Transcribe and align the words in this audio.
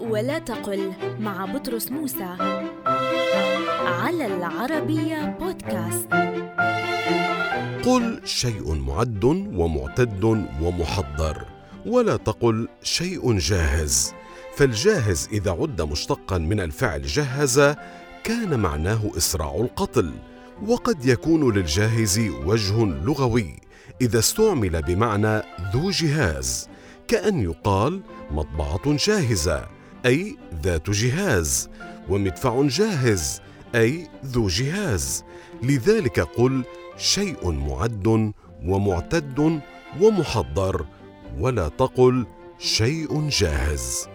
ولا 0.00 0.38
تقل 0.38 0.92
مع 1.20 1.44
بطرس 1.44 1.90
موسى. 1.90 2.36
على 3.86 4.26
العربية 4.26 5.36
بودكاست. 5.40 6.08
قل 7.84 8.20
شيء 8.24 8.74
معد 8.74 9.24
ومعتد 9.24 10.24
ومحضر 10.62 11.44
ولا 11.86 12.16
تقل 12.16 12.68
شيء 12.82 13.38
جاهز. 13.38 14.12
فالجاهز 14.56 15.28
إذا 15.32 15.50
عد 15.50 15.82
مشتقا 15.82 16.38
من 16.38 16.60
الفعل 16.60 17.02
جهز 17.02 17.74
كان 18.24 18.60
معناه 18.60 19.10
إسراع 19.16 19.54
القتل. 19.54 20.12
وقد 20.66 21.04
يكون 21.04 21.54
للجاهز 21.54 22.18
وجه 22.18 22.84
لغوي 22.84 23.60
إذا 24.00 24.18
استعمل 24.18 24.82
بمعنى 24.82 25.42
ذو 25.72 25.90
جهاز. 25.90 26.68
كأن 27.10 27.40
يقال 27.40 28.00
مطبعة 28.30 28.96
جاهزة 28.96 29.68
أي 30.06 30.36
ذات 30.62 30.90
جهاز 30.90 31.70
ومدفع 32.08 32.62
جاهز 32.62 33.40
أي 33.74 34.08
ذو 34.26 34.48
جهاز. 34.48 35.24
لذلك 35.62 36.20
قل 36.20 36.64
شيء 36.96 37.50
معد 37.50 38.32
ومعتد 38.64 39.60
ومحضر 40.00 40.86
ولا 41.38 41.68
تقل 41.68 42.26
شيء 42.58 43.28
جاهز. 43.28 44.08